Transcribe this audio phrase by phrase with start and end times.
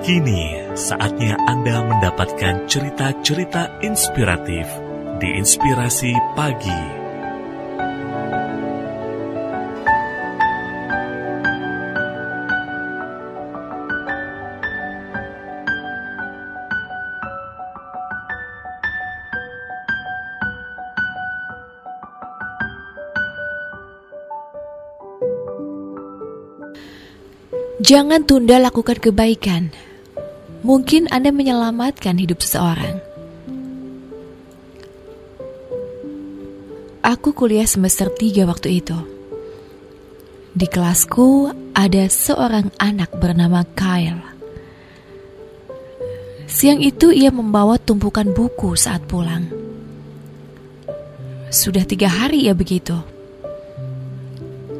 [0.00, 4.64] Kini saatnya Anda mendapatkan cerita-cerita inspiratif
[5.20, 6.80] di Inspirasi Pagi.
[27.84, 29.89] Jangan tunda lakukan kebaikan.
[30.60, 33.00] Mungkin Anda menyelamatkan hidup seseorang.
[37.00, 38.98] Aku kuliah semester 3 waktu itu.
[40.52, 44.20] Di kelasku ada seorang anak bernama Kyle.
[46.50, 49.48] Siang itu ia membawa tumpukan buku saat pulang.
[51.48, 52.98] Sudah tiga hari ia begitu.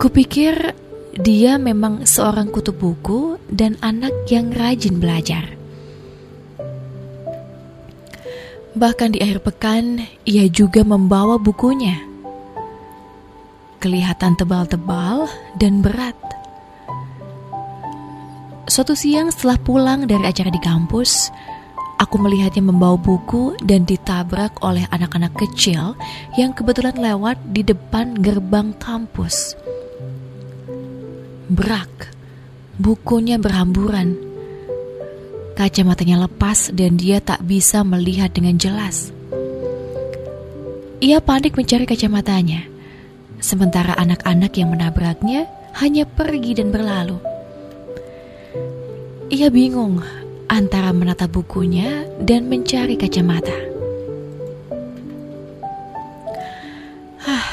[0.00, 0.74] Kupikir
[1.14, 5.57] dia memang seorang kutub buku dan anak yang rajin belajar.
[8.78, 11.98] Bahkan di akhir pekan, ia juga membawa bukunya.
[13.82, 15.26] Kelihatan tebal-tebal
[15.58, 16.14] dan berat.
[18.70, 21.34] Suatu siang setelah pulang dari acara di kampus,
[21.98, 25.98] aku melihatnya membawa buku dan ditabrak oleh anak-anak kecil
[26.38, 29.58] yang kebetulan lewat di depan gerbang kampus.
[31.50, 32.14] Berak.
[32.78, 34.27] Bukunya berhamburan.
[35.58, 39.10] Kacamatanya lepas dan dia tak bisa melihat dengan jelas.
[41.02, 42.62] Ia panik mencari kacamatanya.
[43.42, 45.50] Sementara anak-anak yang menabraknya
[45.82, 47.18] hanya pergi dan berlalu.
[49.34, 49.98] Ia bingung
[50.46, 53.58] antara menata bukunya dan mencari kacamata.
[57.26, 57.46] Hah,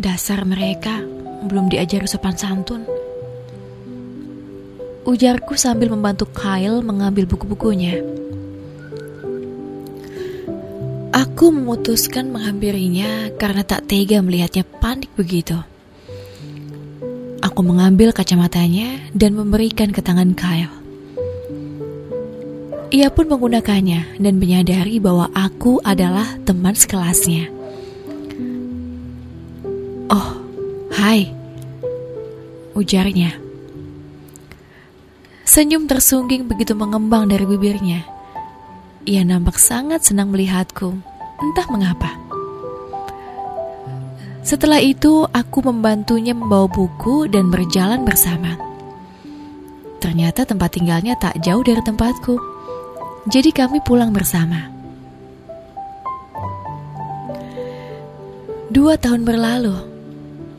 [0.00, 1.04] dasar mereka
[1.44, 2.93] belum diajar sopan santun
[5.04, 8.00] ujarku sambil membantu Kyle mengambil buku-bukunya.
[11.14, 15.54] Aku memutuskan menghampirinya karena tak tega melihatnya panik begitu.
[17.44, 20.72] Aku mengambil kacamatanya dan memberikan ke tangan Kyle.
[22.90, 27.52] Ia pun menggunakannya dan menyadari bahwa aku adalah teman sekelasnya.
[30.08, 30.28] Oh,
[30.94, 31.28] hai,
[32.72, 33.43] ujarnya.
[35.54, 38.02] Senyum tersungging begitu mengembang dari bibirnya.
[39.06, 40.98] Ia nampak sangat senang melihatku,
[41.38, 42.10] entah mengapa.
[44.42, 48.58] Setelah itu, aku membantunya membawa buku dan berjalan bersama.
[50.02, 52.34] Ternyata tempat tinggalnya tak jauh dari tempatku,
[53.30, 54.74] jadi kami pulang bersama.
[58.74, 59.78] Dua tahun berlalu,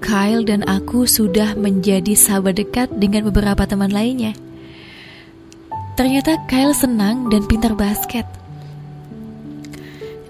[0.00, 4.47] Kyle dan aku sudah menjadi sahabat dekat dengan beberapa teman lainnya.
[5.98, 8.22] Ternyata Kyle senang dan pintar basket.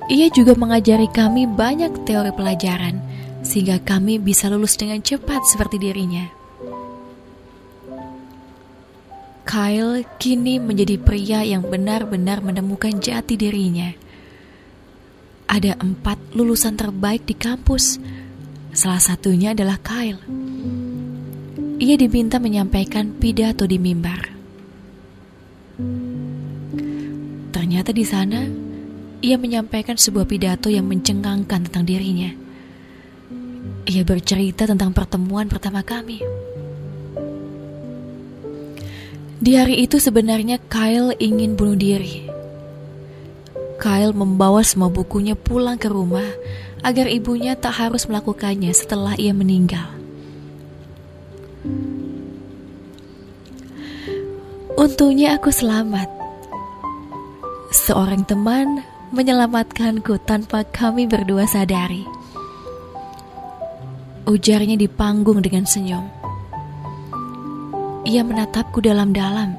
[0.08, 2.96] Ia juga mengajari kami banyak teori pelajaran,
[3.44, 6.24] sehingga kami bisa lulus dengan cepat seperti dirinya.
[9.44, 13.92] Kyle kini menjadi pria yang benar-benar menemukan jati dirinya.
[15.52, 18.00] Ada empat lulusan terbaik di kampus.
[18.72, 20.20] Salah satunya adalah Kyle.
[21.76, 24.27] Ia diminta menyampaikan pidato di mimbar.
[27.78, 28.42] Ternyata di sana,
[29.22, 32.26] ia menyampaikan sebuah pidato yang mencengangkan tentang dirinya.
[33.86, 36.18] Ia bercerita tentang pertemuan pertama kami.
[39.38, 42.26] Di hari itu sebenarnya Kyle ingin bunuh diri.
[43.78, 46.26] Kyle membawa semua bukunya pulang ke rumah
[46.82, 49.86] agar ibunya tak harus melakukannya setelah ia meninggal.
[54.74, 56.17] Untungnya aku selamat
[57.88, 58.84] seorang teman
[59.16, 62.04] menyelamatkanku tanpa kami berdua sadari.
[64.28, 66.04] Ujarnya di panggung dengan senyum.
[68.04, 69.56] Ia menatapku dalam-dalam.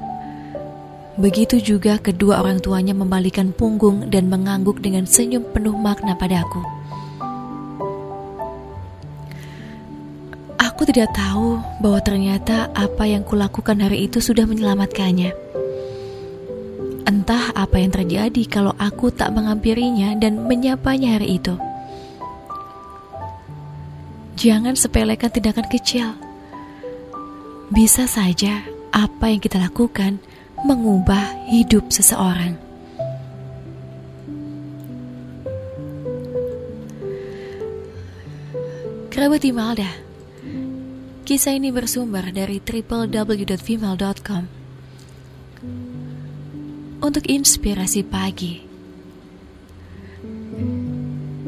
[1.18, 6.62] Begitu juga kedua orang tuanya membalikan punggung dan mengangguk dengan senyum penuh makna padaku.
[10.54, 15.49] Aku tidak tahu bahwa ternyata apa yang kulakukan hari itu sudah menyelamatkannya.
[17.06, 21.54] Entah apa yang terjadi kalau aku tak menghampirinya dan menyapanya hari itu.
[24.40, 26.16] Jangan sepelekan tindakan kecil.
[27.68, 30.18] Bisa saja apa yang kita lakukan
[30.64, 32.56] mengubah hidup seseorang.
[39.10, 39.90] Kerabat Imelda
[41.28, 44.42] Kisah ini bersumber dari www.female.com
[47.00, 48.60] untuk inspirasi pagi.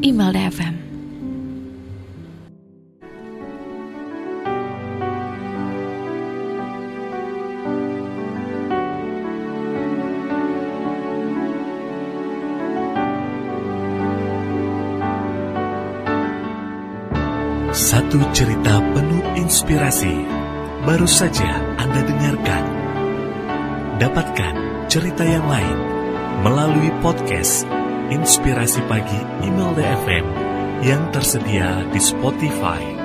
[0.02, 0.74] Email FM.
[17.72, 20.12] Satu cerita penuh inspirasi
[20.84, 22.64] baru saja Anda dengarkan.
[24.00, 25.78] Dapatkan cerita yang lain
[26.44, 27.64] melalui podcast
[28.12, 30.26] Inspirasi Pagi Email DFM
[30.84, 33.01] yang tersedia di Spotify.